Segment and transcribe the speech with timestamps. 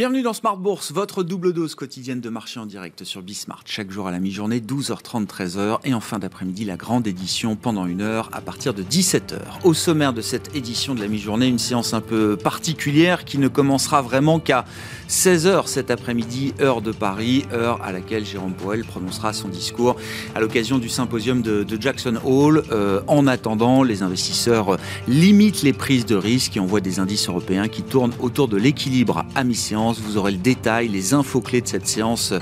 [0.00, 3.64] Bienvenue dans Smart Bourse, votre double dose quotidienne de marché en direct sur Bismart.
[3.66, 5.80] Chaque jour à la mi-journée, 12h30, 13h.
[5.84, 9.36] Et en fin d'après-midi, la grande édition pendant une heure à partir de 17h.
[9.62, 13.46] Au sommaire de cette édition de la mi-journée, une séance un peu particulière qui ne
[13.48, 14.64] commencera vraiment qu'à
[15.10, 19.96] 16h cet après-midi, heure de Paris, heure à laquelle Jérôme Powell prononcera son discours
[20.34, 22.62] à l'occasion du symposium de, Jackson Hall.
[22.72, 27.28] Euh, en attendant, les investisseurs limitent les prises de risque et on voit des indices
[27.28, 29.89] européens qui tournent autour de l'équilibre à mi-séance.
[29.98, 32.32] Vous aurez le détail, les infos clés de cette séance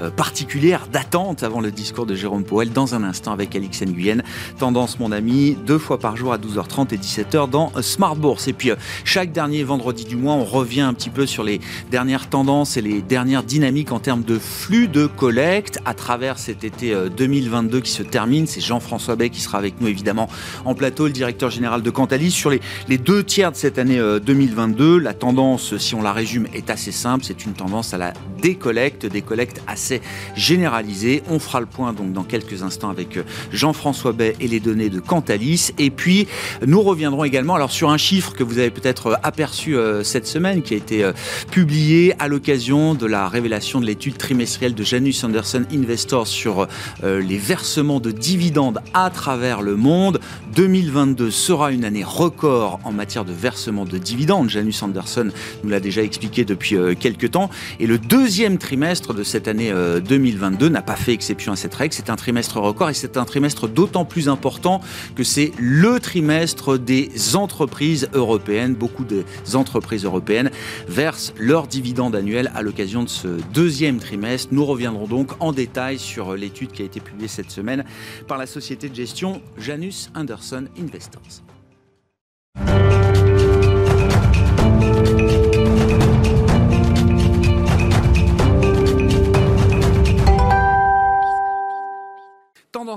[0.00, 4.22] euh, particulière d'attente avant le discours de Jérôme Powell dans un instant avec Alix Nguyen.
[4.58, 8.48] Tendance, mon ami, deux fois par jour à 12h30 et 17h dans Smart Bourse.
[8.48, 11.60] Et puis, euh, chaque dernier vendredi du mois, on revient un petit peu sur les
[11.90, 16.64] dernières tendances et les dernières dynamiques en termes de flux de collecte à travers cet
[16.64, 18.46] été 2022 euh, qui se termine.
[18.46, 20.28] C'est Jean-François Bay qui sera avec nous évidemment
[20.64, 22.30] en plateau, le directeur général de Cantalis.
[22.30, 26.12] Sur les, les deux tiers de cette année 2022, euh, la tendance, si on la
[26.12, 27.24] résume, est assez simple.
[27.24, 30.00] C'est une tendance à la décollecte, des collectes assez
[30.34, 31.22] généralisées.
[31.30, 34.90] On fera le point donc dans quelques instants avec euh, Jean-François Bay et les données
[34.90, 35.72] de Cantalis.
[35.78, 36.26] Et puis,
[36.66, 40.74] nous reviendrons également alors sur un chiffre que vous avez peut-être aperçu cette semaine qui
[40.74, 41.10] a été
[41.50, 46.66] publié à l'occasion de la révélation de l'étude trimestrielle de Janus Anderson Investors sur
[47.04, 50.20] euh, les versements de dividendes à travers le monde.
[50.54, 54.48] 2022 sera une année record en matière de versement de dividendes.
[54.48, 55.28] Janus Anderson
[55.62, 57.50] nous l'a déjà expliqué depuis euh, quelques temps.
[57.80, 61.74] Et le deuxième trimestre de cette année 2022 euh, n'a pas fait exception à cette
[61.74, 61.94] règle.
[61.94, 64.80] C'est un trimestre record et c'est un trimestre d'autant plus important
[65.14, 68.74] que c'est le trimestre des entreprises européennes.
[68.74, 70.50] Beaucoup des entreprises européennes
[70.88, 74.48] versent leurs dividendes annuel à l'occasion de ce deuxième trimestre.
[74.52, 77.84] Nous reviendrons donc en détail sur l'étude qui a été publiée cette semaine
[78.26, 81.42] par la société de gestion Janus Anderson Investors.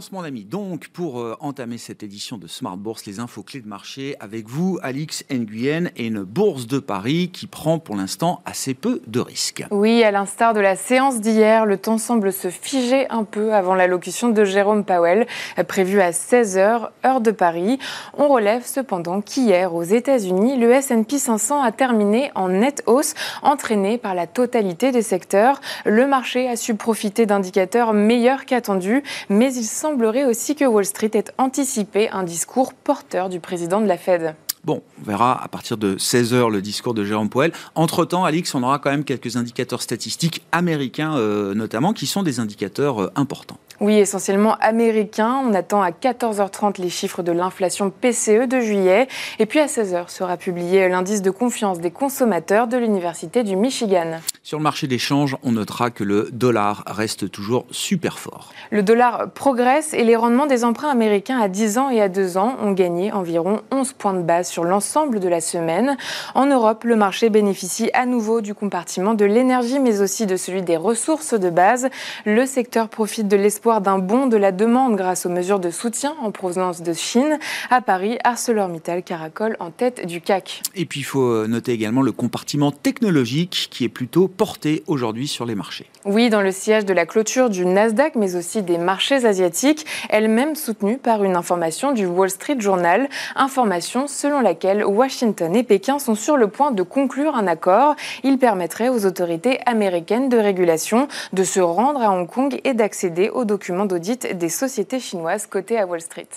[0.09, 0.45] Mon ami.
[0.45, 4.47] Donc, pour euh, entamer cette édition de Smart Bourse, les infos clés de marché avec
[4.47, 9.19] vous, Alix Nguyen, et une bourse de Paris qui prend pour l'instant assez peu de
[9.19, 9.63] risques.
[9.69, 13.75] Oui, à l'instar de la séance d'hier, le temps semble se figer un peu avant
[13.75, 15.28] l'allocution de Jérôme Powell,
[15.67, 17.78] prévue à 16h, heure de Paris.
[18.18, 23.13] On relève cependant qu'hier, aux États-Unis, le S&P 500 a terminé en nette hausse,
[23.44, 25.62] entraîné par la totalité des secteurs.
[25.85, 31.12] Le marché a su profiter d'indicateurs meilleurs qu'attendus, mais il semblerait aussi que Wall Street
[31.16, 34.35] ait anticipé un discours porteur du président de la Fed.
[34.63, 37.52] Bon, on verra à partir de 16h le discours de Jérôme Powell.
[37.75, 42.40] Entre-temps, Alix, on aura quand même quelques indicateurs statistiques américains euh, notamment qui sont des
[42.40, 43.57] indicateurs euh, importants.
[43.81, 45.42] Oui, essentiellement américain.
[45.44, 49.08] On attend à 14h30 les chiffres de l'inflation PCE de juillet.
[49.40, 54.19] Et puis à 16h sera publié l'indice de confiance des consommateurs de l'Université du Michigan.
[54.44, 58.52] Sur le marché des changes, on notera que le dollar reste toujours super fort.
[58.69, 62.38] Le dollar progresse et les rendements des emprunts américains à 10 ans et à 2
[62.38, 65.98] ans ont gagné environ 11 points de base sur l'ensemble de la semaine.
[66.36, 70.62] En Europe, le marché bénéficie à nouveau du compartiment de l'énergie mais aussi de celui
[70.62, 71.90] des ressources de base.
[72.25, 76.13] Le secteur profite de l'espoir d'un bond de la demande grâce aux mesures de soutien
[76.21, 77.39] en provenance de Chine.
[77.69, 80.61] À Paris, ArcelorMittal caracole en tête du CAC.
[80.75, 85.27] Et puis il faut euh, noter également le compartiment technologique qui est plutôt porté aujourd'hui
[85.27, 85.85] sur les marchés.
[86.03, 90.55] Oui, dans le siège de la clôture du Nasdaq, mais aussi des marchés asiatiques, elle-même
[90.55, 96.15] soutenue par une information du Wall Street Journal, information selon laquelle Washington et Pékin sont
[96.15, 97.95] sur le point de conclure un accord.
[98.23, 103.29] Il permettrait aux autorités américaines de régulation de se rendre à Hong Kong et d'accéder
[103.29, 106.27] aux documents d'audit des sociétés chinoises cotées à Wall Street.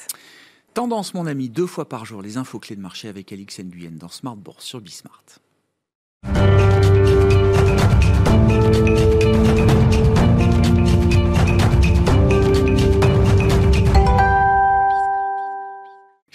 [0.75, 3.93] Tendance, mon ami, deux fois par jour, les infos clés de marché avec Alix Nguyen
[3.93, 5.25] dans Smart Bourse sur Bismart.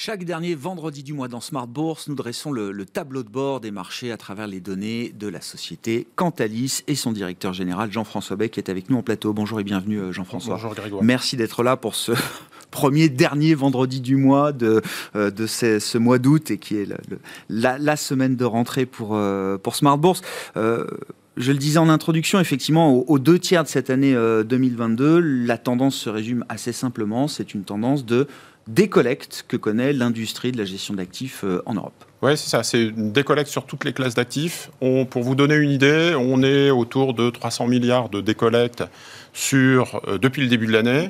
[0.01, 3.69] Chaque dernier vendredi du mois dans Smart Bourse, nous dressons le, tableau de bord des
[3.69, 8.51] marchés à travers les données de la société Cantalis et son directeur général Jean-François Beck
[8.51, 9.34] qui est avec nous en plateau.
[9.34, 10.56] Bonjour et bienvenue euh, Jean-François.
[10.56, 11.04] Bonjour Grégoire.
[11.04, 12.13] Merci d'être là pour ce
[12.72, 14.81] premier dernier vendredi du mois de,
[15.18, 16.88] euh, de ce, mois d'août et qui est
[17.50, 20.22] la, semaine de rentrée pour, euh, pour Smart Bourse.
[20.56, 25.95] Je le disais en introduction, effectivement, aux, deux tiers de cette année 2022, la tendance
[25.95, 27.30] se résume assez simplement.
[27.30, 28.28] C'est une tendance de
[28.69, 32.06] décollecte que connaît l'industrie de la gestion d'actifs euh, en Europe.
[32.21, 32.63] Oui, c'est ça.
[32.63, 34.69] C'est une décollecte sur toutes les classes d'actifs.
[34.80, 38.83] pour vous donner une idée, on est autour de 300 milliards de décollecte
[39.33, 41.10] sur, euh, depuis le début de l'année.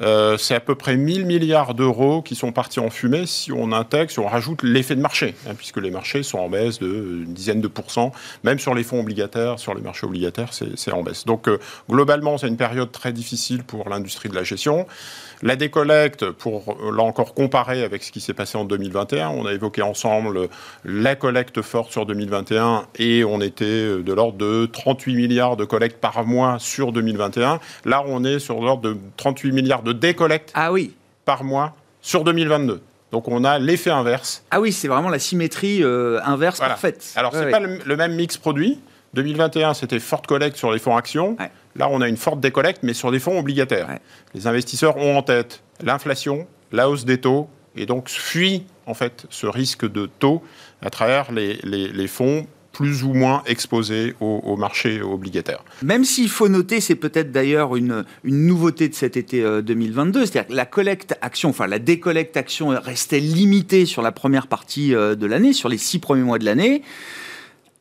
[0.00, 3.72] Euh, c'est à peu près 1000 milliards d'euros qui sont partis en fumée si on
[3.72, 7.24] intègre, si on rajoute l'effet de marché, hein, puisque les marchés sont en baisse de
[7.26, 8.12] une dizaine de pourcents,
[8.44, 11.24] même sur les fonds obligataires, sur les marchés obligataires, c'est en baisse.
[11.24, 11.58] Donc euh,
[11.88, 14.86] globalement, c'est une période très difficile pour l'industrie de la gestion.
[15.42, 19.52] La décollecte, pour là encore comparer avec ce qui s'est passé en 2021, on a
[19.52, 20.48] évoqué ensemble
[20.84, 26.00] la collecte forte sur 2021 et on était de l'ordre de 38 milliards de collectes
[26.00, 27.60] par mois sur 2021.
[27.84, 30.94] Là, on est sur l'ordre de 38 milliards de décollecte ah oui.
[31.24, 32.82] par mois sur 2022.
[33.12, 34.44] Donc on a l'effet inverse.
[34.50, 37.12] Ah oui, c'est vraiment la symétrie euh, inverse parfaite.
[37.14, 38.80] Alors c'est n'est pas le, même mix produit.
[39.14, 41.36] 2021, c'était forte collecte sur les fonds actions.
[41.76, 43.88] Là, on a une forte décollecte, mais sur des fonds obligataires.
[44.34, 49.26] Les investisseurs ont en tête l'inflation, la hausse des taux, et donc fuient en fait
[49.30, 50.42] ce risque de taux
[50.82, 52.46] à travers les, les fonds
[52.76, 55.64] plus ou moins exposés au, marché obligataire.
[55.82, 60.26] Même s'il faut noter, c'est peut-être d'ailleurs une, une, nouveauté de cet été 2022, euh,
[60.26, 64.94] c'est-à-dire que la collecte action, enfin la décollecte action restait limitée sur la première partie
[64.94, 66.82] euh, de l'année, sur les six premiers mois de l'année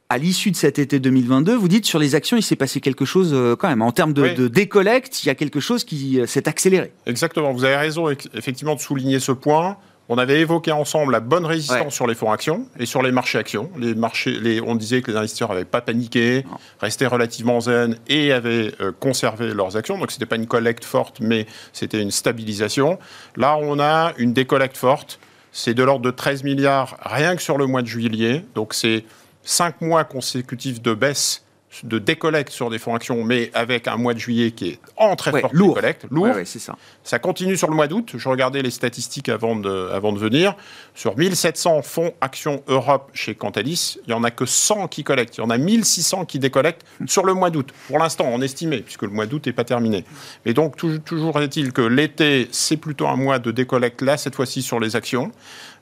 [0.08, 3.06] à l'issue de cet été 2022, vous dites sur les actions, il s'est passé quelque
[3.06, 3.82] chose euh, quand même.
[3.82, 6.94] En termes de, de, décollecte, il y a quelque chose qui s'est accéléré.
[7.08, 9.78] Exactement, vous avez raison effectivement de souligner ce point.
[10.08, 13.40] On avait évoqué ensemble la bonne résistance sur les fonds actions et sur les marchés
[13.40, 13.72] actions.
[13.78, 16.46] Les marchés, les, on disait que les investisseurs n'avaient pas paniqué,
[16.80, 19.98] restaient relativement zen et avaient euh, conservé leurs actions.
[19.98, 23.00] Donc ce n'était pas une collecte forte, mais c'était une stabilisation.
[23.36, 25.20] Là, on a une décollecte forte.
[25.52, 28.46] C'est de l'ordre de 13 milliards rien que sur le mois de juillet.
[28.54, 29.06] Donc c'est
[29.44, 31.45] 5 mois consécutifs de baisse
[31.84, 35.16] de décollecte sur des fonds actions, mais avec un mois de juillet qui est en
[35.16, 35.76] très forte lourd.
[35.76, 36.30] décollecte, lourd.
[36.46, 36.76] c'est ça.
[37.04, 38.14] Ça continue sur le mois d'août.
[38.16, 40.56] Je regardais les statistiques avant de, avant de venir.
[40.94, 45.38] Sur 1700 fonds actions Europe chez Cantalis, il n'y en a que 100 qui collectent.
[45.38, 47.70] Il y en a 1600 qui décollectent sur le mois d'août.
[47.88, 50.06] Pour l'instant, on estimait, puisque le mois d'août n'est pas terminé.
[50.46, 50.76] Mais donc,
[51.06, 54.96] toujours est-il que l'été, c'est plutôt un mois de décollecte, là, cette fois-ci, sur les
[54.96, 55.32] actions.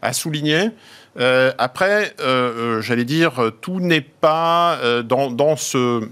[0.02, 0.70] À souligner,
[1.20, 6.08] euh, après, euh, euh, j'allais dire, tout n'est pas dans, ce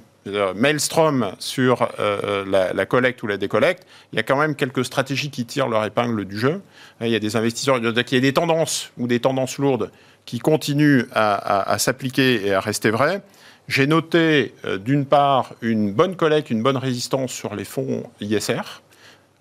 [0.55, 3.85] maelstrom sur la, collecte ou la décollecte.
[4.13, 6.61] Il y a quand même quelques stratégies qui tirent leur épingle du jeu.
[7.01, 9.91] Il y a des investisseurs, il y a des tendances ou des tendances lourdes
[10.25, 13.21] qui continuent à, s'appliquer et à rester vraies.
[13.67, 18.81] J'ai noté d'une part une bonne collecte, une bonne résistance sur les fonds ISR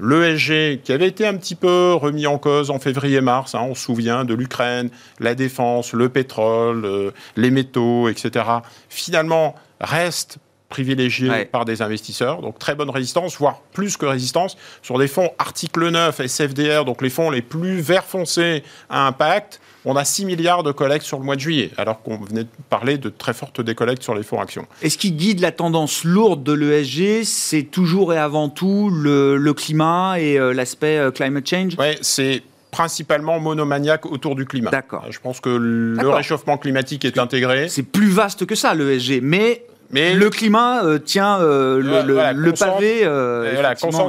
[0.00, 3.84] l'ESG, qui avait été un petit peu remis en cause en février-mars, hein, on se
[3.84, 8.44] souvient de l'Ukraine, la défense, le pétrole, euh, les métaux, etc.,
[8.88, 10.38] finalement reste
[10.70, 12.40] privilégié par des investisseurs.
[12.40, 17.02] Donc très bonne résistance, voire plus que résistance, sur des fonds article 9, SFDR, donc
[17.02, 21.18] les fonds les plus vert foncés à impact, on a 6 milliards de collectes sur
[21.18, 24.22] le mois de juillet, alors qu'on venait de parler de très fortes décollectes sur les
[24.22, 24.66] fonds actions.
[24.82, 29.52] Et ce qui guide la tendance lourde de l'ESG, c'est toujours et avant tout le,
[29.52, 31.72] climat et euh, l'aspect euh, climate change?
[31.78, 34.70] Oui, c'est principalement monomaniaque autour du climat.
[34.70, 35.04] D'accord.
[35.10, 37.68] Je pense que le réchauffement climatique est intégré.
[37.68, 43.00] C'est plus vaste que ça, l'ESG, mais mais le climat euh, tient euh, le, pavé,
[43.02, 43.62] euh,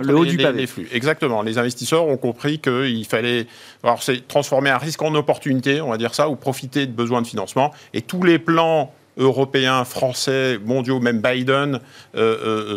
[0.03, 0.61] le haut du pavé.
[0.61, 0.87] Les flux.
[0.91, 1.41] Exactement.
[1.41, 3.47] Les investisseurs ont compris qu'il fallait
[3.83, 7.27] alors, transformer un risque en opportunité, on va dire ça, ou profiter de besoins de
[7.27, 7.71] financement.
[7.93, 11.79] Et tous les plans européens, français, mondiaux, même Biden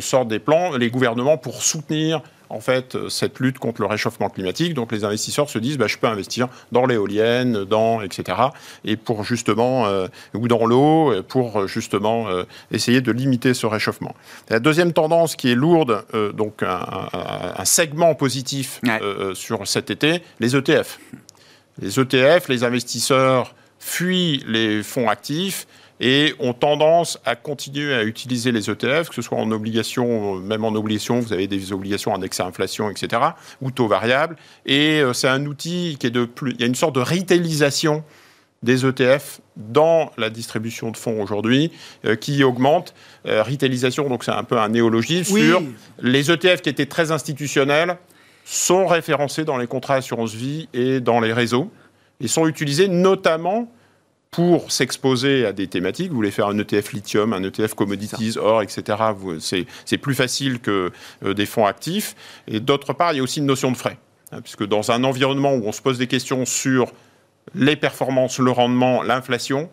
[0.00, 2.22] sortent des plans, les gouvernements pour soutenir
[2.54, 4.74] en fait cette lutte contre le réchauffement climatique.
[4.74, 8.38] Donc les investisseurs se disent bah, je peux investir dans l'éolienne, dans etc.
[8.84, 14.14] Et pour justement euh, ou dans l'eau pour justement euh, essayer de limiter ce réchauffement.
[14.49, 18.80] La deuxième tendance qui est lourde, euh, donc un, segment positif
[19.34, 20.99] sur cet été, les ETF.
[21.80, 25.66] Les ETF, les investisseurs fuient les fonds actifs
[26.00, 30.64] et ont tendance à continuer à utiliser les ETF, que ce soit en obligation, même
[30.64, 33.22] en obligation, vous avez des obligations indexées à inflation, etc.,
[33.60, 34.36] ou taux variable.
[34.66, 36.52] Et euh, c'est un outil qui est de plus.
[36.52, 38.02] Il y a une sorte de retailisation
[38.62, 41.70] des ETF dans la distribution de fonds aujourd'hui
[42.04, 42.94] euh, qui augmente.
[43.26, 45.62] Euh, retailisation, donc c'est un peu un néologisme sur
[46.00, 47.98] les ETF qui étaient très institutionnels
[48.44, 51.70] sont référencés dans les contrats assurance vie et dans les réseaux
[52.20, 53.70] et sont utilisés notamment
[54.35, 56.11] pour s'exposer à des thématiques.
[56.11, 58.99] Vous voulez faire un ETF lithium, un ETF commodities, or, etc.
[59.85, 60.91] C'est plus facile que
[61.25, 62.17] euh, des fonds actifs.
[62.49, 63.99] Et d'autre part, il y a aussi une notion de frais.
[64.33, 66.93] Hein, puisque dans un environnement où on se pose des questions sur
[67.55, 69.71] les performances, le rendement, l'inflation,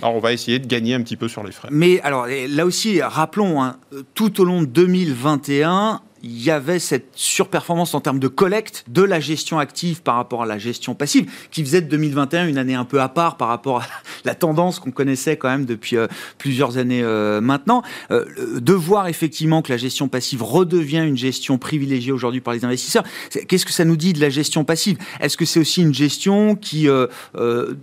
[0.00, 1.68] alors on va essayer de gagner un petit peu sur les frais.
[1.72, 3.78] Mais alors là aussi, rappelons, hein,
[4.14, 9.02] tout au long de 2021, il y avait cette surperformance en termes de collecte de
[9.02, 12.74] la gestion active par rapport à la gestion passive, qui faisait de 2021 une année
[12.74, 13.86] un peu à part par rapport à
[14.24, 16.06] la tendance qu'on connaissait quand même depuis euh,
[16.38, 17.82] plusieurs années euh, maintenant.
[18.10, 18.24] Euh,
[18.58, 23.04] de voir effectivement que la gestion passive redevient une gestion privilégiée aujourd'hui par les investisseurs,
[23.46, 24.96] qu'est-ce que ça nous dit de la gestion passive?
[25.20, 26.88] Est-ce que c'est aussi une gestion qui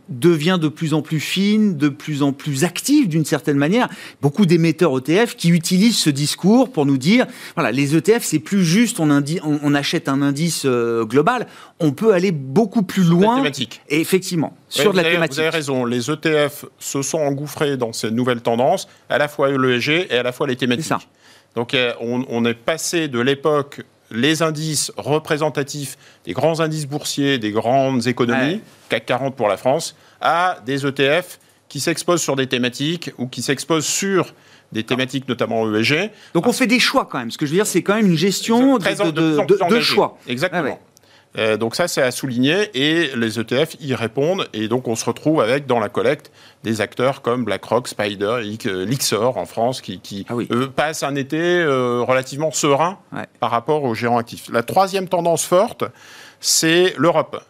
[0.10, 3.88] devient de plus en plus fine, de plus en plus active d'une certaine manière?
[4.21, 8.64] Beaucoup d'émetteurs ETF qui utilisent ce discours pour nous dire, voilà, les ETF, c'est plus
[8.64, 11.48] juste, on, on, achète un indice global,
[11.80, 13.44] on peut aller beaucoup plus loin.
[13.90, 15.36] Et effectivement, sur la thématique.
[15.36, 19.50] Vous avez raison, les ETF se sont engouffrés dans ces nouvelles tendances, à la fois
[19.50, 20.86] l'ESG et à la fois les thématiques.
[20.86, 21.00] Ça.
[21.56, 27.52] Donc euh, on, est passé de l'époque les indices représentatifs des grands indices boursiers, des
[27.52, 33.12] grandes économies, CAC 40 pour la France, à des ETF qui s'exposent sur des thématiques
[33.18, 34.34] ou qui s'exposent sur
[34.72, 36.12] des thématiques notamment ESG.
[36.34, 37.32] Donc on fait des choix quand même.
[37.32, 40.18] Ce que je veux dire, c'est quand même une gestion de, choix.
[40.28, 40.80] Exactement.
[41.38, 45.06] Euh, donc ça, c'est à souligner et les ETF y répondent et donc on se
[45.06, 46.30] retrouve avec dans la collecte
[46.63, 50.34] des acteurs comme BlackRock, Spider, Lixor en France qui, ah
[50.75, 53.00] passent un été euh, relativement serein
[53.40, 54.50] par rapport aux gérants actifs.
[54.51, 55.86] La troisième tendance forte,
[56.42, 57.42] c'est l'Europe.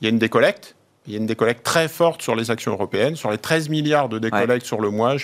[0.00, 0.76] Il y a une décollecte.
[1.08, 3.16] Il y a une décollecte très forte sur les actions européennes.
[3.16, 5.16] Sur les 13 milliards de décollecte sur le mois,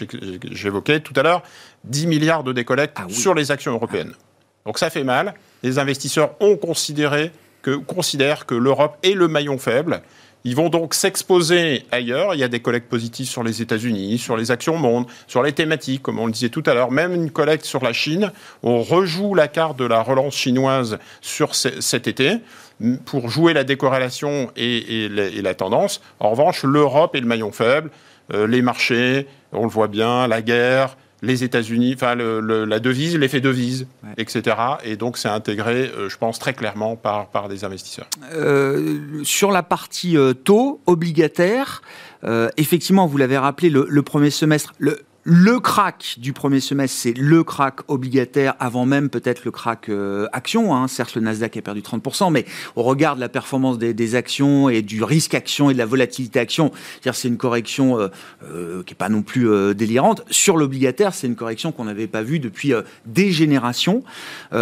[0.51, 1.43] j'évoquais tout à l'heure,
[1.85, 4.15] 10 milliards de décollecte ah sur les actions européennes.
[4.65, 5.35] Donc ça fait mal.
[5.63, 10.01] Les investisseurs ont considéré que, considèrent que l'Europe est le maillon faible.
[10.45, 12.35] Ils vont donc s'exposer ailleurs.
[12.35, 15.53] Il y a des collectes positives sur les États-Unis, sur les actions monde, sur les
[15.53, 16.91] thématiques, comme on le disait tout à l'heure.
[16.91, 18.33] Même une collecte sur la Chine.
[18.63, 22.39] On rejoue la carte de la relance chinoise sur cet été
[23.05, 26.01] pour jouer la décorrélation et, la, tendance.
[26.21, 27.91] En revanche, l'Europe est le maillon faible.
[28.33, 33.41] Euh, les marchés, on le voit bien, la guerre, les États-Unis, enfin la devise, l'effet
[33.41, 33.87] devise,
[34.19, 34.57] etc.
[34.85, 38.07] Et donc c'est intégré, euh, je pense, très clairement par, par des investisseurs.
[38.35, 41.83] Euh, sur la partie euh, taux obligataire,
[42.57, 47.17] effectivement, vous l'avez rappelé, le, le, premier semestre, le, le crack du premier semestre, c'est
[47.17, 50.75] le crack obligataire avant même peut-être le crack euh, action.
[50.75, 50.87] Hein.
[50.87, 52.45] Certes, le Nasdaq a perdu 30%, mais
[52.77, 56.39] au regard de la performance des, actions et du risque action et de la volatilité
[56.39, 56.73] action,
[57.11, 58.09] c'est une correction euh,
[58.45, 60.23] euh, qui n'est pas non plus délirante.
[60.31, 62.73] Sur l'obligataire, c'est une correction qu'on n'avait pas vue depuis
[63.07, 64.03] des générations.
[64.53, 64.57] où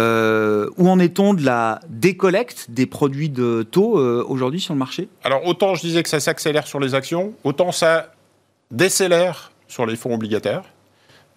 [0.89, 5.09] en est-on de la décollecte des produits de taux aujourd'hui sur le marché?
[5.23, 8.13] Alors autant je disais que ça s'accélère sur les actions, autant ça
[8.71, 10.63] décélère sur les fonds obligataires.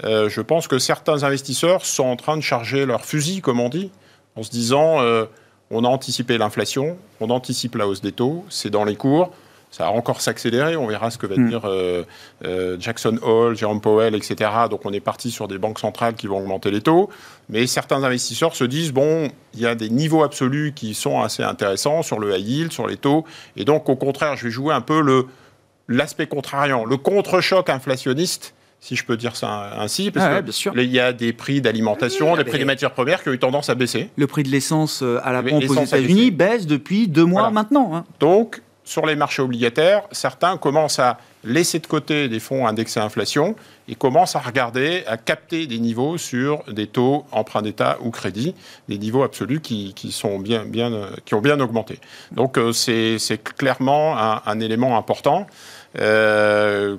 [0.05, 3.71] Euh, je pense que certains investisseurs sont en train de charger leur fusil, comme on
[3.71, 3.91] dit,
[4.37, 5.25] en se disant euh,
[5.71, 9.33] on a anticipé l'inflation, on anticipe la hausse des taux, c'est dans les cours,
[9.71, 11.49] ça va encore s'accélérer, on verra ce que va hmm.
[11.49, 14.51] dire euh, Jackson Hole, Jerome Powell, etc.
[14.71, 17.09] Donc on est parti sur des banques centrales qui vont augmenter les taux,
[17.49, 21.43] mais certains investisseurs se disent bon, il y a des niveaux absolus qui sont assez
[21.43, 23.25] intéressants sur le high yield, sur les taux,
[23.57, 25.27] et donc au contraire, je vais jouer un peu le
[25.89, 31.01] l'aspect contrariant, le contre-choc inflationniste, si je peux dire ça ainsi, parce ah qu'il y
[31.01, 34.11] a des prix d'alimentation, des prix des matières premières qui ont eu tendance à baisser.
[34.17, 37.95] Le prix de l'essence euh, à la pompe aux États-Unis baisse depuis deux mois maintenant.
[37.95, 38.05] Hein.
[38.21, 43.05] Donc, sur les marchés obligataires, certains commencent à laisser de côté des fonds indexés à
[43.05, 43.57] inflation
[43.89, 48.55] et commencent à regarder, à capter des niveaux sur des taux emprunt d'État ou crédit,
[48.89, 51.99] des niveaux absolus qui, sont bien, bien, qui ont bien augmenté.
[52.31, 53.19] Donc euh, c'est
[53.57, 55.49] clairement un élément important.
[55.99, 56.97] Euh,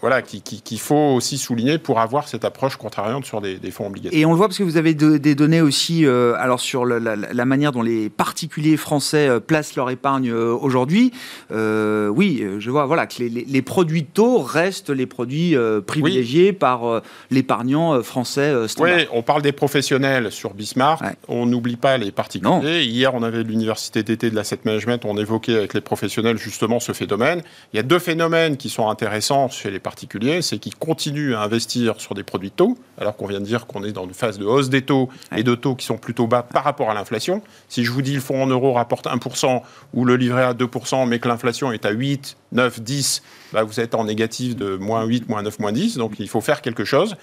[0.00, 4.18] voilà, qu'il faut aussi souligner pour avoir cette approche contrariante sur des, fonds obligataires.
[4.18, 7.44] Et on le voit parce que vous avez des données aussi euh, alors sur la,
[7.44, 11.12] manière dont les particuliers français euh, placent leur épargne aujourd'hui.
[11.50, 15.56] oui, je vois voilà, que les, produits de taux restent les produits
[15.86, 18.96] privilégiés par l'épargnant français standard.
[18.96, 22.84] Oui, on parle des professionnels sur Bismarck, on n'oublie pas les particuliers.
[22.84, 26.92] Hier, on avait l'université d'été de l'asset management, on évoquait avec les professionnels justement ce
[26.92, 27.42] phénomène.
[27.72, 31.34] Il y a deux phénomènes phénomènes qui sont intéressants chez les particuliers, c'est qu'ils continuent
[31.34, 34.04] à investir sur des produits de taux, alors qu'on vient de dire qu'on est dans
[34.04, 36.90] une phase de hausse des taux et de taux qui sont plutôt bas par rapport
[36.90, 37.40] à l'inflation.
[37.70, 39.62] Si je vous dis le fonds en euros rapporte 1%
[39.94, 43.22] ou le livret à 2%, mais que l'inflation est à 8, 9, 10,
[43.54, 46.42] bah vous êtes en négatif de moins 8, moins 9, moins 10, donc il faut
[46.42, 47.16] faire quelque chose.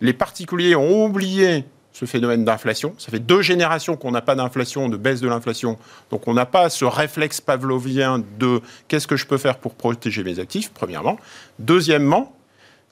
[0.00, 1.64] Les particuliers ont oublié
[1.98, 2.94] ce phénomène d'inflation.
[2.98, 5.78] Ça fait deux générations qu'on n'a pas d'inflation, de baisse de l'inflation.
[6.10, 10.22] Donc on n'a pas ce réflexe pavlovien de qu'est-ce que je peux faire pour protéger
[10.22, 11.18] mes actifs, premièrement.
[11.58, 12.36] Deuxièmement,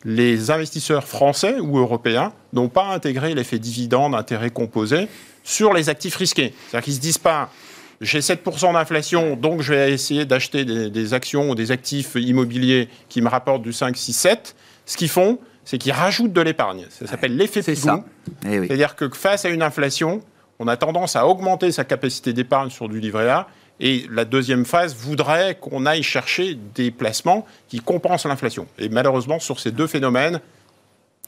[0.06, 5.06] les investisseurs français ou européens n'ont pas intégré l'effet dividende, intérêt composé
[5.42, 6.54] sur les actifs risqués.
[6.70, 7.50] C'est-à-dire qu'ils ne se disent pas
[8.00, 12.88] j'ai 7% d'inflation, donc je vais essayer d'acheter des, des, actions ou des actifs immobiliers
[13.10, 14.56] qui me rapportent du 5, 6, 7.
[14.86, 16.86] Ce qu'ils font, c'est qu'ils rajoutent de l'épargne.
[16.90, 18.04] Ça s'appelle l'effet de C'est ça.
[18.46, 20.20] Eh C'est-à-dire que face à une inflation,
[20.58, 23.48] on a tendance à augmenter sa capacité d'épargne sur du livret A.
[23.80, 28.68] Et la deuxième phase voudrait qu'on aille chercher des placements qui compensent l'inflation.
[28.78, 30.40] Et malheureusement, sur ces deux phénomènes,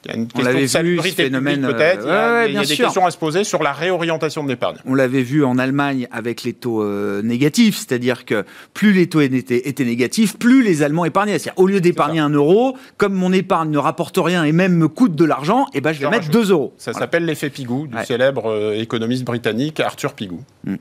[0.07, 2.05] il y a une question de salubrité phénomène peut-être.
[2.49, 4.77] il y a, des questions à se poser sur la réorientation de l'épargne.
[4.87, 8.45] On l'avait vu en Allemagne avec les taux euh, négatifs, c'est-à-dire que
[8.75, 11.39] plus les taux étaient, étaient négatifs, plus les Allemands épargnaient.
[11.39, 14.89] C'est-à-dire au lieu d'épargner un euro, comme mon épargne ne rapporte rien et même me
[14.89, 16.75] coûte de l'argent, eh ben je vais mettre 2 euros.
[16.79, 20.41] Ça s'appelle l'effet Pigou du célèbre euh, économiste britannique Arthur Pigou.
[20.65, 20.77] Mm.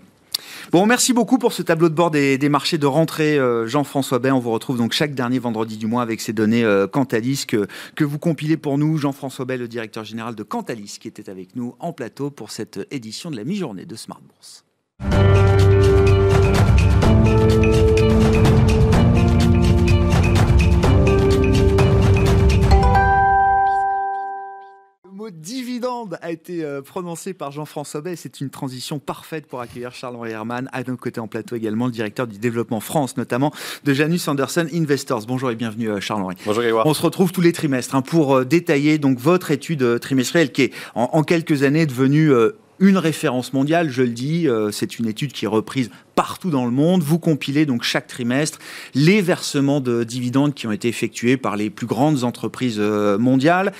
[0.72, 4.32] Bon, merci beaucoup pour ce tableau de bord des, marchés de rentrée, euh, Jean-François Bay.
[4.32, 7.68] On vous retrouve donc chaque dernier vendredi du mois avec ces données euh, Cantalis que,
[8.04, 8.98] vous compilez pour nous.
[8.98, 12.88] Jean-François Bay, le directeur général de Cantalis, qui était avec nous en plateau pour cette
[12.92, 14.66] édition de la mi-journée de Smart Bourse.
[25.30, 28.16] Dividende a été euh, prononcé par Jean-François Bay.
[28.16, 30.70] C'est une transition parfaite pour accueillir Charles-Henri Hermann.
[30.72, 33.52] À nos côtés en plateau également, le directeur du développement France, notamment
[33.84, 35.26] de Janus Anderson Investors.
[35.28, 36.36] Bonjour et bienvenue euh, Charles-Henri.
[36.46, 36.86] Bonjour Grégoire.
[36.86, 40.64] On se retrouve tous les trimestres hein, pour euh, détailler donc votre étude trimestrielle qui
[40.64, 42.32] est en, quelques années devenue
[42.80, 46.72] une référence mondiale, je le dis, c'est une étude qui est reprise partout dans le
[46.72, 47.04] monde.
[47.04, 48.60] Vous compilez donc chaque trimestre
[48.94, 53.74] les versements de dividendes qui ont été effectués par les plus grandes entreprises euh, mondiales.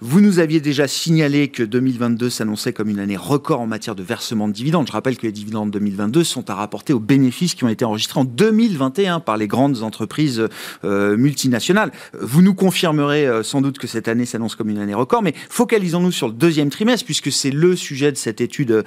[0.00, 4.02] Vous nous aviez déjà signalé que 2022 s'annonçait comme une année record en matière de
[4.02, 4.86] versement de dividendes.
[4.86, 8.20] Je rappelle que les dividendes 2022 sont à rapporter aux bénéfices qui ont été enregistrés
[8.20, 10.46] en 2021 par les grandes entreprises
[10.84, 11.90] euh, multinationales.
[12.18, 15.34] Vous nous confirmerez euh, sans doute que cette année s'annonce comme une année record, mais
[15.48, 18.84] focalisons-nous sur le deuxième trimestre puisque c'est le sujet de cette étude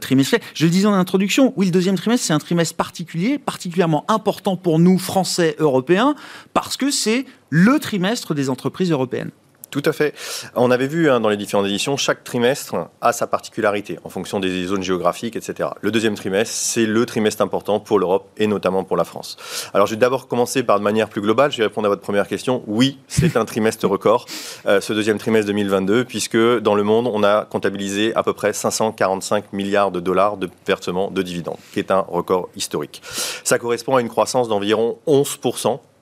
[0.00, 0.42] trimestrielle.
[0.54, 4.56] Je le disais en introduction, oui, le deuxième trimestre, c'est un trimestre particulier, particulièrement important
[4.56, 6.14] pour nous, Français, Européens,
[6.52, 9.30] parce que c'est le trimestre des entreprises européennes.
[9.74, 10.14] Tout à fait.
[10.54, 14.38] On avait vu hein, dans les différentes éditions, chaque trimestre a sa particularité en fonction
[14.38, 15.70] des zones géographiques, etc.
[15.80, 19.36] Le deuxième trimestre, c'est le trimestre important pour l'Europe et notamment pour la France.
[19.74, 21.50] Alors, je vais d'abord commencer par de manière plus globale.
[21.50, 22.62] Je vais répondre à votre première question.
[22.68, 24.26] Oui, c'est un trimestre record,
[24.66, 28.52] euh, ce deuxième trimestre 2022, puisque dans le monde, on a comptabilisé à peu près
[28.52, 33.02] 545 milliards de dollars de versements de dividendes, qui est un record historique.
[33.42, 35.36] Ça correspond à une croissance d'environ 11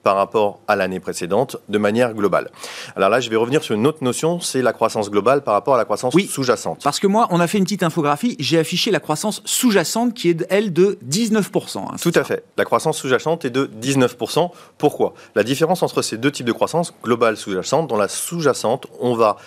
[0.03, 2.51] par rapport à l'année précédente de manière globale.
[2.95, 5.75] Alors là, je vais revenir sur une autre notion, c'est la croissance globale par rapport
[5.75, 6.81] à la croissance sous-jacente.
[6.83, 10.29] Parce que moi, on a fait une petite infographie, j'ai affiché la croissance sous-jacente qui
[10.29, 11.77] est, elle, de 19%.
[11.77, 12.43] Hein, Tout à fait.
[12.57, 14.51] La croissance sous-jacente est de 19%.
[14.77, 15.13] Pourquoi?
[15.35, 19.37] La différence entre ces deux types de croissance, globale sous-jacente, dans la sous-jacente, on va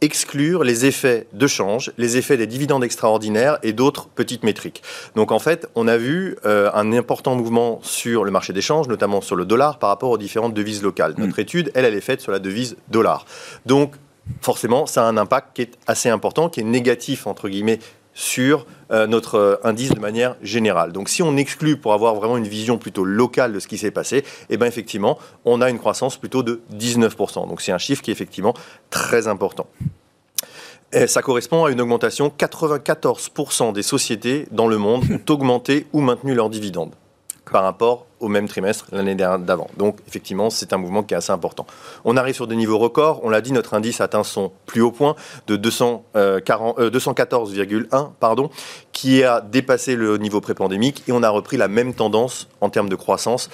[0.00, 4.82] exclure les effets de change, les effets des dividendes extraordinaires et d'autres petites métriques.
[5.14, 8.88] Donc en fait, on a vu euh, un important mouvement sur le marché des changes,
[8.88, 11.14] notamment sur le dollar par rapport aux différentes devises locales.
[11.16, 11.24] Mm.
[11.24, 13.24] Notre étude, elle, elle est faite sur la devise dollar.
[13.64, 13.94] Donc
[14.40, 17.78] forcément, ça a un impact qui est assez important, qui est négatif, entre guillemets,
[18.16, 20.90] sur euh, notre euh, indice de manière générale.
[20.90, 23.90] Donc si on exclut pour avoir vraiment une vision plutôt locale de ce qui s'est
[23.90, 27.46] passé, eh bien effectivement, on a une croissance plutôt de 19%.
[27.46, 28.54] Donc c'est un chiffre qui est effectivement
[28.90, 29.66] très important.
[31.08, 32.32] Ça correspond à une augmentation.
[32.38, 36.94] 94% des sociétés dans le monde ont augmenté ou maintenu leurs dividendes
[37.50, 39.68] par rapport au même trimestre l'année d'avant.
[39.76, 41.66] Donc effectivement, c'est un mouvement qui est assez important.
[42.04, 43.20] On arrive sur des niveaux records.
[43.22, 45.14] On l'a dit, notre indice atteint son plus haut point
[45.46, 46.40] de 214,1, euh,
[47.92, 48.50] euh, pardon,
[48.92, 52.88] qui a dépassé le niveau pré-pandémique et on a repris la même tendance en termes
[52.88, 53.48] de croissance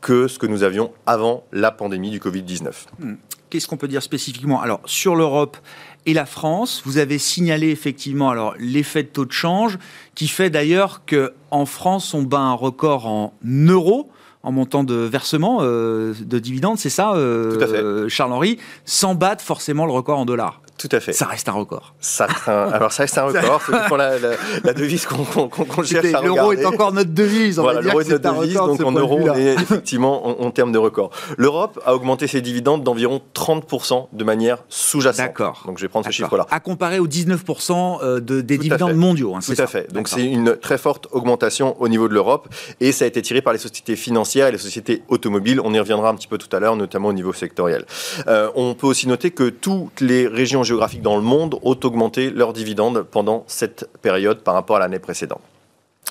[0.00, 2.72] que ce que nous avions avant la pandémie du Covid-19.
[2.98, 3.14] Hmm.
[3.50, 4.60] Qu'est-ce qu'on peut dire spécifiquement?
[4.62, 5.58] Alors sur l'Europe,
[6.06, 6.82] et la France.
[6.84, 9.78] Vous avez signalé effectivement alors l'effet de taux de change
[10.14, 14.10] qui fait d'ailleurs que en France on bat un record en euros
[14.42, 19.92] en montant de versement euh, de dividendes, c'est ça, euh, Charles-Henri, sans battre forcément le
[19.92, 20.61] record en dollars.
[20.78, 21.12] Tout à fait.
[21.12, 21.94] Ça reste un record.
[22.00, 23.62] Ça alors ça reste un record.
[23.64, 24.30] C'est la, la,
[24.64, 27.58] la, devise qu'on qu cherche à L'euro est encore notre devise.
[27.58, 30.78] On voilà, l'euro est notre devise, donc en euros, on est effectivement en, termes de
[30.78, 31.10] record.
[31.36, 35.26] L'Europe a augmenté ses dividendes d'environ 30% de manière sous-jacente.
[35.26, 35.62] D'accord.
[35.66, 36.46] Donc je vais prendre ce chiffre-là.
[36.50, 39.34] À comparer aux 19% euh, de, des dividendes mondiaux.
[39.34, 39.92] Hein, Tout à fait.
[39.92, 42.48] Donc c'est une très forte augmentation au niveau de l'Europe
[42.80, 45.60] et ça a été tiré par les sociétés financières et les sociétés automobiles.
[45.60, 47.84] On y reviendra un petit peu tout à l'heure, notamment au niveau sectoriel.
[48.26, 52.30] Euh, on peut aussi noter que toutes les régions géographiques dans le monde ont augmenté
[52.30, 55.40] leurs dividendes pendant cette période par rapport à l'année précédente.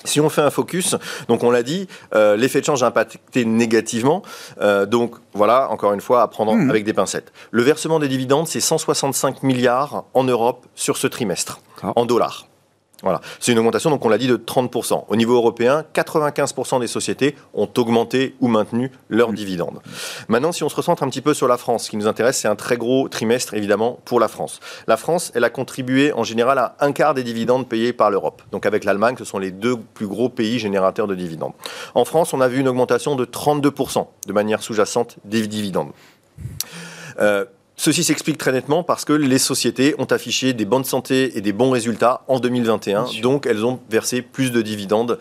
[0.04, 0.96] Si on fait un focus,
[1.28, 4.22] donc on l'a dit, euh, l'effet de change a impacté négativement.
[4.60, 6.70] Euh, donc voilà, encore une fois, à prendre mmh.
[6.70, 7.32] avec des pincettes.
[7.50, 12.46] Le versement des dividendes, c'est 165 milliards en Europe sur ce trimestre, en dollars.
[13.02, 13.20] Voilà.
[13.40, 15.04] C'est une augmentation, donc on l'a dit, de 30%.
[15.08, 19.80] Au niveau européen, 95% des sociétés ont augmenté ou maintenu leurs dividendes.
[20.28, 22.38] Maintenant, si on se recentre un petit peu sur la France, ce qui nous intéresse,
[22.38, 24.60] c'est un très gros trimestre, évidemment, pour la France.
[24.86, 28.42] La France, elle a contribué en général à un quart des dividendes payés par l'Europe.
[28.52, 31.52] Donc avec l'Allemagne, ce sont les deux plus gros pays générateurs de dividendes.
[31.94, 35.90] En France, on a vu une augmentation de 32% de manière sous-jacente des dividendes.
[37.20, 37.44] Euh,
[37.84, 41.52] Ceci s'explique très nettement parce que les sociétés ont affiché des bonnes santé et des
[41.52, 45.18] bons résultats en 2021, donc elles ont versé plus de dividendes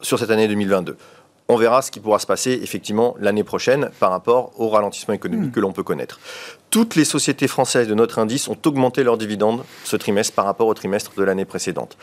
[0.00, 0.96] sur cette année 2022.
[1.48, 5.48] On verra ce qui pourra se passer effectivement l'année prochaine par rapport au ralentissement économique
[5.48, 5.54] hmm.
[5.54, 6.20] que l'on peut connaître.
[6.70, 10.68] Toutes les sociétés françaises de notre indice ont augmenté leurs dividendes ce trimestre par rapport
[10.68, 11.98] au trimestre de l'année précédente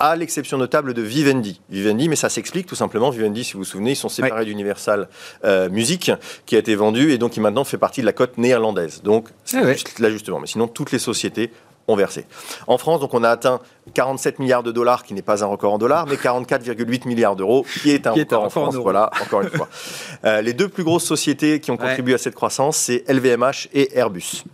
[0.00, 1.60] à l'exception notable de Vivendi.
[1.68, 3.10] Vivendi, mais ça s'explique tout simplement.
[3.10, 5.08] Vivendi, si vous vous souvenez, ils sont séparés d'Universal
[5.44, 6.10] euh, Music,
[6.46, 9.02] qui a été vendu et donc qui maintenant fait partie de la cote néerlandaise.
[9.02, 10.40] Donc, c'est ah juste l'ajustement.
[10.40, 11.52] Mais sinon, toutes les sociétés
[11.86, 12.24] ont versé.
[12.66, 13.60] En France, donc, on a atteint
[13.92, 17.66] 47 milliards de dollars, qui n'est pas un record en dollars, mais 44,8 milliards d'euros,
[17.82, 18.76] qui est un record en France.
[18.76, 19.68] voilà, encore une fois.
[20.24, 23.96] Euh, les deux plus grosses sociétés qui ont contribué à cette croissance, c'est LVMH et
[23.96, 24.44] Airbus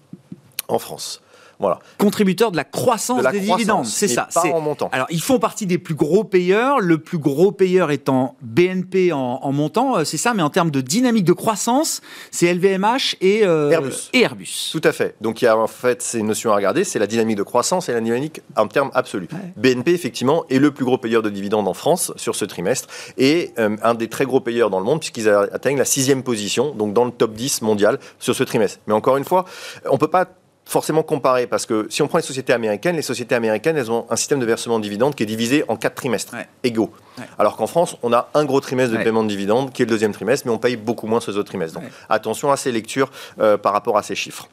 [0.68, 1.20] en France.
[1.58, 1.78] Voilà.
[1.98, 4.28] Contributeur de la croissance des dividendes, c'est ça.
[4.32, 4.88] Pas en montant.
[4.92, 6.80] Alors, ils font partie des plus gros payeurs.
[6.80, 10.34] Le plus gros payeur étant BNP en, montant, euh, c'est ça.
[10.34, 14.10] Mais en termes de dynamique de croissance, c'est LVMH et, euh, Airbus.
[14.12, 14.70] et Airbus.
[14.72, 15.14] Tout à fait.
[15.20, 16.84] Donc, il y a en fait ces notions à regarder.
[16.84, 19.28] C'est la dynamique de croissance et la dynamique en termes absolus.
[19.56, 23.52] BNP, effectivement, est le plus gros payeur de dividendes en France sur ce trimestre et
[23.58, 26.92] euh, un des très gros payeurs dans le monde puisqu'ils atteignent la sixième position, donc
[26.92, 28.80] dans le top 10 mondial sur ce trimestre.
[28.86, 29.44] Mais encore une fois,
[29.88, 30.26] on ne peut pas
[30.66, 34.04] forcément comparer parce que si on prend les sociétés américaines, les sociétés américaines, elles ont
[34.10, 36.92] un système de versement de dividendes qui est divisé en quatre trimestres égaux.
[37.38, 39.90] Alors qu'en France, on a un gros trimestre de paiement de dividendes qui est le
[39.90, 41.80] deuxième trimestre, mais on paye beaucoup moins ce autres trimestres.
[41.80, 44.48] Donc attention à ces lectures euh, par rapport à ces chiffres.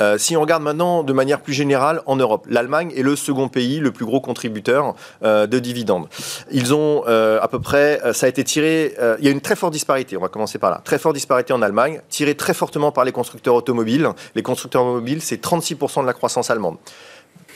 [0.00, 3.48] Euh, si on regarde maintenant de manière plus générale en Europe, l'Allemagne est le second
[3.48, 6.08] pays le plus gros contributeur euh, de dividendes.
[6.50, 9.56] Ils ont euh, à peu près, ça a été tiré, il y a une très
[9.56, 12.92] forte disparité, on va commencer par là, très forte disparité en Allemagne, tirée très fortement
[12.92, 14.08] par les constructeurs automobiles.
[14.34, 16.76] Les constructeurs automobiles, c'est 36% de la croissance allemande.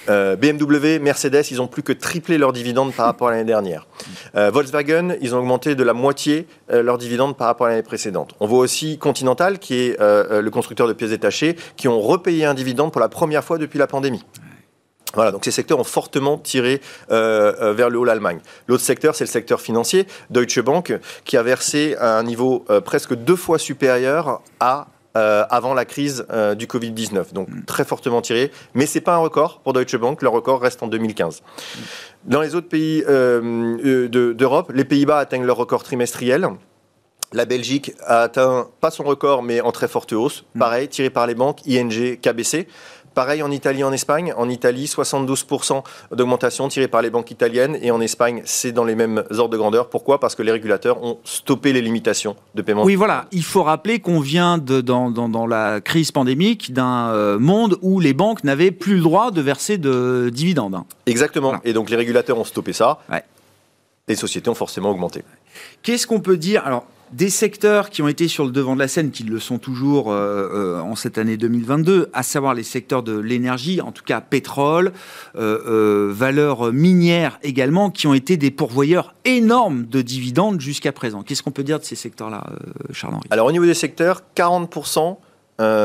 [0.08, 3.86] Euh, BMW, Mercedes, ils ont plus que triplé leurs dividendes par rapport à l'année dernière.
[4.34, 7.82] Euh, Volkswagen, ils ont augmenté de la moitié euh, leurs dividendes par rapport à l'année
[7.82, 8.34] précédente.
[8.40, 12.54] On voit aussi Continental, qui est le constructeur de pièces détachées, qui ont repayé un
[12.54, 14.24] dividende pour la première fois depuis la pandémie.
[15.14, 18.38] Voilà, donc ces secteurs ont fortement tiré vers le haut l'Allemagne.
[18.68, 20.06] L'autre secteur, c'est le secteur financier.
[20.30, 25.74] Deutsche Bank, qui a versé à un niveau presque deux fois supérieur à euh, avant
[25.74, 27.32] la crise euh, du Covid-19.
[27.32, 27.64] Donc mm.
[27.64, 28.52] très fortement tiré.
[28.74, 30.22] Mais ce n'est pas un record pour Deutsche Bank.
[30.22, 31.42] Le record reste en 2015.
[32.26, 36.48] Dans les autres pays euh, d'Europe, les Pays-Bas atteignent leur record trimestriel.
[37.32, 40.44] La Belgique a atteint, pas son record, mais en très forte hausse.
[40.54, 40.58] Mm.
[40.60, 42.68] Pareil, tiré par les banques ING, KBC.
[43.20, 44.32] Pareil en Italie, en Espagne.
[44.38, 47.76] En Italie, 72% d'augmentation tirée par les banques italiennes.
[47.82, 49.90] Et en Espagne, c'est dans les mêmes ordres de grandeur.
[49.90, 50.18] Pourquoi?
[50.18, 52.82] Parce que les régulateurs ont stoppé les limitations de paiement.
[52.82, 53.26] Oui, voilà.
[53.30, 58.00] Il faut rappeler qu'on vient de, dans, dans, la crise pandémique d'un euh, monde où
[58.00, 60.78] les banques n'avaient plus le droit de verser de dividendes.
[61.04, 61.56] Exactement.
[61.62, 63.00] Et donc les régulateurs ont stoppé ça.
[64.08, 65.24] Les sociétés ont forcément augmenté.
[65.82, 66.66] Qu'est-ce qu'on peut dire?
[66.66, 69.58] Alors, des secteurs qui ont été sur le devant de la scène, qui le sont
[69.58, 74.04] toujours euh, euh, en cette année 2022, à savoir les secteurs de l'énergie, en tout
[74.04, 74.92] cas pétrole,
[75.36, 81.22] euh, valeurs minières également, qui ont été des pourvoyeurs énormes de dividendes jusqu'à présent.
[81.22, 82.44] Qu'est-ce qu'on peut dire de ces secteurs-là,
[82.92, 83.26] Charles-Henri?
[83.30, 85.16] Alors au niveau des secteurs, 40%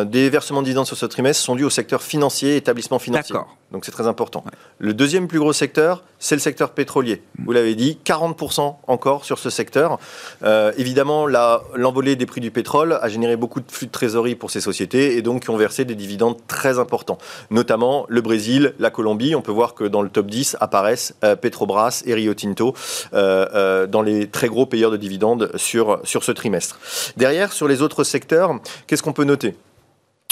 [0.06, 3.34] des versements de dividendes sur ce trimestre sont dus au secteur financier, établissement financier.
[3.34, 3.58] D'accord.
[3.76, 4.46] Donc c'est très important.
[4.80, 7.22] Le deuxième plus gros secteur, c'est le secteur pétrolier.
[7.44, 10.00] Vous l'avez dit, 40% encore sur ce secteur.
[10.44, 14.50] Euh, évidemment, l'envolée des prix du pétrole a généré beaucoup de flux de trésorerie pour
[14.50, 17.18] ces sociétés et donc qui ont versé des dividendes très importants.
[17.52, 19.36] Notamment le Brésil, la Colombie.
[19.36, 22.74] On peut voir que dans le top 10 apparaissent euh, Petrobras et Rio Tinto
[23.14, 26.80] euh, dans les très gros payeurs de dividendes sur, sur ce trimestre.
[27.18, 28.58] Derrière, sur les autres secteurs,
[28.88, 29.54] qu'est-ce qu'on peut noter?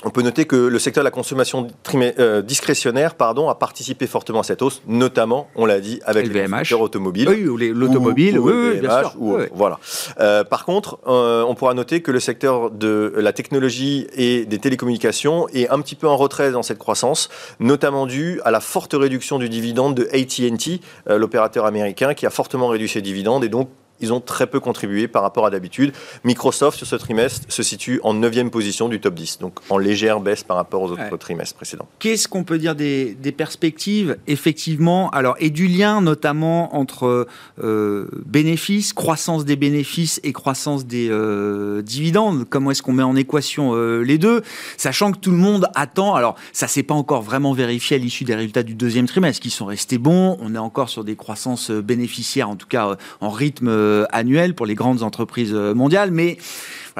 [0.06, 4.41] On peut noter que le secteur de la consommation euh, discrétionnaire pardon, a participé fortement
[4.41, 7.29] à cette hausse, notamment, on l'a dit, avec le les automobiles.
[7.29, 9.15] Oui, ou l'automobile, oui, bien sûr.
[9.53, 9.79] Voilà.
[10.19, 14.60] Euh, par contre, euh, on pourra noter que le secteur de la technologie et des
[14.60, 17.29] télécommunications est un petit peu en retrait dans cette croissance,
[17.60, 22.67] notamment dû à la forte réduction du dividende de AT&T, l'opérateur américain, qui a fortement
[22.67, 25.93] réduit ses dividendes et donc ils ont très peu contribué par rapport à d'habitude.
[26.23, 30.19] Microsoft, sur ce trimestre, se situe en 9 position du top 10, donc en légère
[30.19, 31.88] baisse par rapport aux autres trimestres précédents.
[31.99, 37.27] Qu'est-ce qu'on peut dire des, perspectives Effectivement, alors, et du lien notamment entre
[37.63, 42.45] euh, bénéfices, croissance des bénéfices et croissance des euh, dividendes?
[42.49, 44.43] Comment est-ce qu'on met en équation euh, les deux?
[44.77, 48.23] Sachant que tout le monde attend, alors ça s'est pas encore vraiment vérifié à l'issue
[48.23, 50.38] des résultats du deuxième trimestre, qui sont restés bons.
[50.41, 53.69] On est encore sur des croissances bénéficiaires, en tout cas en rythme
[54.12, 56.38] annuel pour les grandes entreprises euh, mondiales, mais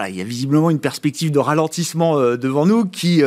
[0.10, 3.22] il y a visiblement une perspective de ralentissement euh, devant nous qui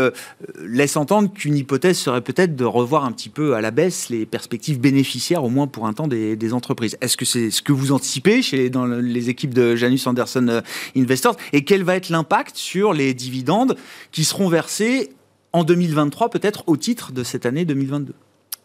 [0.61, 4.27] laisse entendre qu'une hypothèse serait peut-être de revoir un petit peu à la baisse les
[4.27, 6.97] perspectives bénéficiaires, au moins pour un temps, des, entreprises.
[7.01, 10.63] Est-ce que c'est ce que vous anticipez chez, dans les équipes de Janus Anderson
[10.97, 13.77] Investors Et quel va être l'impact sur les dividendes
[14.13, 15.11] qui seront versés
[15.53, 18.13] en 2023, peut-être au titre de cette année 2022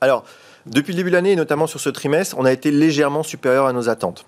[0.02, 0.26] Alors,
[0.66, 3.66] depuis le début de l'année, et notamment sur ce trimestre, on a été légèrement supérieur
[3.66, 4.26] à nos attentes.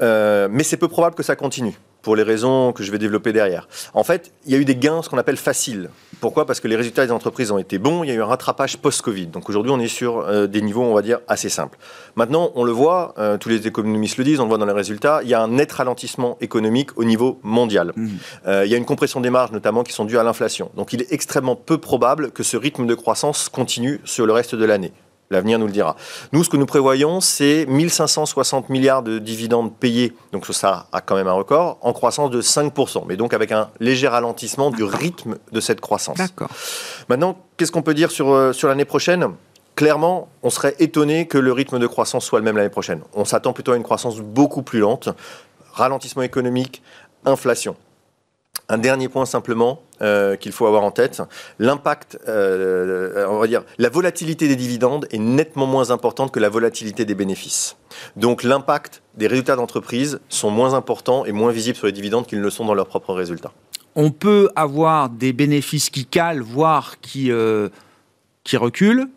[0.00, 3.32] Euh, mais c'est peu probable que ça continue, pour les raisons que je vais développer
[3.32, 3.68] derrière.
[3.94, 5.90] En fait, il y a eu des gains, ce qu'on appelle faciles.
[6.20, 6.46] Pourquoi?
[6.46, 8.78] Parce que les résultats des entreprises ont été bons, il y a eu un rattrapage
[8.78, 9.26] post-Covid.
[9.26, 11.78] Donc aujourd'hui, on est sur euh, des niveaux, on va dire, assez simples.
[12.16, 14.72] Maintenant, on le voit, euh, tous les économistes le disent, on le voit dans les
[14.72, 17.92] résultats, il y a un net ralentissement économique au niveau mondial.
[17.96, 18.08] Mmh.
[18.64, 20.70] il y a une compression des marges, notamment, qui sont dues à l'inflation.
[20.76, 24.54] Donc il est extrêmement peu probable que ce rythme de croissance continue sur le reste
[24.54, 24.92] de l'année.
[25.30, 25.94] L'avenir nous le dira.
[26.32, 31.16] Nous, ce que nous prévoyons, c'est 1560 milliards de dividendes payés, donc ça a quand
[31.16, 35.36] même un record, en croissance de 5%, mais donc avec un léger ralentissement du rythme
[35.52, 36.16] de cette croissance.
[36.16, 36.48] D'accord.
[37.08, 39.34] Maintenant, qu'est-ce qu'on peut dire sur, euh, sur l'année prochaine?
[39.76, 43.02] Clairement, on serait étonné que le rythme de croissance soit le même l'année prochaine.
[43.14, 45.10] On s'attend plutôt à une croissance beaucoup plus lente,
[45.72, 46.82] ralentissement économique,
[47.26, 47.76] inflation.
[48.68, 51.22] Un dernier point simplement euh, qu'il faut avoir en tête,
[51.58, 56.48] l'impact, euh, on va dire, la volatilité des dividendes est nettement moins importante que la
[56.48, 57.76] volatilité des bénéfices.
[58.16, 62.38] Donc l'impact des résultats d'entreprise sont moins importants et moins visibles sur les dividendes qu'ils
[62.38, 63.52] ne le sont dans leurs propres résultats.
[63.96, 67.68] On peut avoir des bénéfices qui calent, voire qui, euh,
[68.44, 69.08] qui reculent,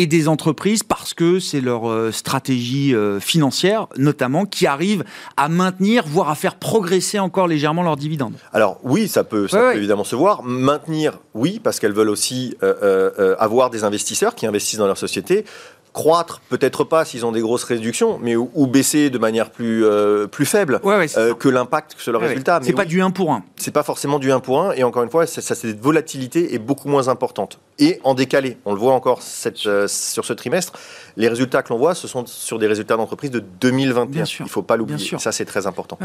[0.00, 5.04] et des entreprises parce que c'est leur euh, stratégie euh, financière, notamment, qui arrive
[5.36, 8.32] à maintenir, voire à faire progresser encore légèrement leurs dividendes.
[8.54, 10.42] Alors oui, ça peut, évidemment se voir.
[10.42, 15.44] Maintenir, oui, parce qu'elles veulent aussi euh, avoir des investisseurs qui investissent dans leur société
[15.92, 20.26] croître, peut-être pas s'ils ont des grosses réductions, mais ou, baisser de manière plus, euh,
[20.26, 22.60] plus faible euh, que l'impact sur le résultat.
[22.62, 23.42] C'est pas du 1 pour 1.
[23.56, 26.58] C'est pas forcément du 1 pour 1, et encore une fois, ça, cette volatilité est
[26.58, 27.58] beaucoup moins importante.
[27.80, 30.74] Et en décalé, on le voit encore cette, euh, sur ce trimestre,
[31.16, 34.24] les résultats que l'on voit, ce sont sur des résultats d'entreprise de 2021.
[34.38, 35.18] Il ne faut pas l'oublier.
[35.18, 35.98] Ça, c'est très important.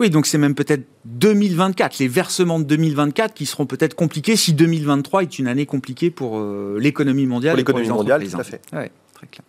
[0.00, 4.52] Oui, donc c'est même peut-être 2024, les versements de 2024 qui seront peut-être compliqués si
[4.52, 6.40] 2023 est une année compliquée pour
[6.76, 7.52] l'économie mondiale.
[7.52, 8.60] Pour l'économie mondiale, tout à fait.
[8.70, 9.44] Très clair.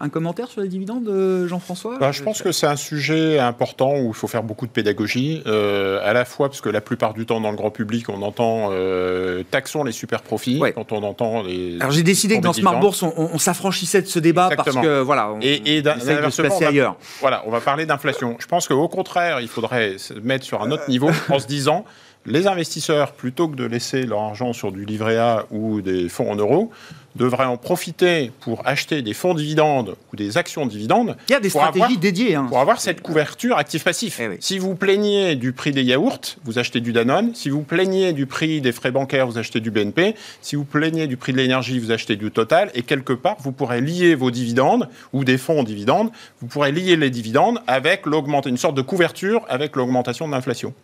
[0.00, 1.98] Un commentaire sur les dividendes, Jean-François?
[1.98, 5.42] Bah, Je pense que c'est un sujet important où il faut faire beaucoup de pédagogie,
[5.46, 8.22] euh, à la fois parce que la plupart du temps dans le grand public, on
[8.22, 11.76] entend euh, taxons les super profits quand on entend les.
[11.78, 15.30] Alors j'ai décidé que dans Smart Bourse, on, s'affranchissait de ce débat parce que voilà,
[15.32, 15.90] on, et, et de
[16.30, 16.96] se passer ailleurs.
[17.20, 18.36] Voilà, on va parler d'inflation.
[18.38, 21.84] Je pense qu'au contraire, il faudrait se mettre sur un autre niveau en se disant
[22.26, 26.30] les investisseurs, plutôt que de laisser leur argent sur du livret A ou des fonds
[26.30, 26.70] en euros,
[27.16, 31.16] devraient en profiter pour acheter des fonds dividendes ou des actions dividendes.
[31.28, 32.34] Il y a des stratégies dédiées.
[32.34, 32.46] Hein.
[32.48, 34.20] Pour avoir cette couverture actif-passif.
[34.20, 37.34] Eh si vous plaignez du prix des yaourts, vous achetez du Danone.
[37.34, 40.14] Si vous plaignez du prix des frais bancaires, vous achetez du BNP.
[40.40, 42.70] Si vous plaignez du prix de l'énergie, vous achetez du Total.
[42.74, 46.10] Et quelque part, vous pourrez lier vos dividendes ou des fonds dividendes.
[46.40, 50.74] Vous pourrez lier les dividendes avec l'augmentation, une sorte de couverture avec l'augmentation de l'inflation.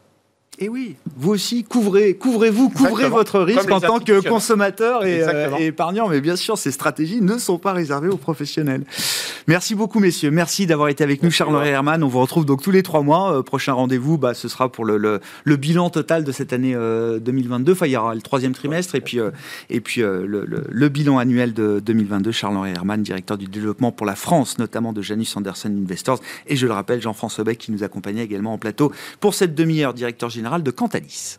[0.60, 5.66] Et oui, vous aussi, couvrez, couvrez-vous, couvrez votre risque en tant que consommateur euh, et,
[5.66, 6.08] épargnant.
[6.08, 8.84] Mais bien sûr, ces stratégies ne sont pas réservées aux professionnels.
[9.46, 10.32] Merci beaucoup, messieurs.
[10.32, 12.02] Merci d'avoir été avec nous, Charles-Henri Herman.
[12.02, 13.38] On vous retrouve donc tous les trois mois.
[13.38, 17.70] Euh, prochain rendez-vous, bah, ce sera pour le, le, bilan total de cette année 2022.
[17.70, 19.20] Euh, enfin, il y aura le troisième trimestre et puis,
[19.70, 22.32] et puis le, le, bilan annuel de 2022.
[22.32, 26.18] Charles-Henri Herman, directeur du développement pour la France, notamment de Janus Anderson Investors.
[26.48, 28.90] Et je le rappelle, Jean-François Beck qui nous accompagnait également en plateau
[29.20, 31.38] pour cette demi-heure, directeur général de Cantalis.